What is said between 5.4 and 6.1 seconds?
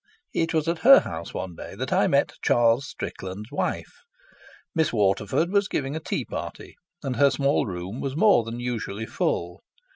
was giving a